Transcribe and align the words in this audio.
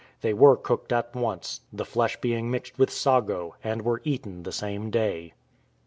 They 0.21 0.33
were 0.33 0.57
cooked 0.57 0.91
at 0.91 1.15
once, 1.15 1.61
the 1.71 1.85
flesh 1.85 2.19
being 2.19 2.49
mixed 2.49 2.79
with 2.79 2.89
sago, 2.89 3.53
and 3.63 3.83
were 3.83 4.01
eaten 4.03 4.41
the 4.41 4.51
same 4.51 4.89
day. 4.89 5.33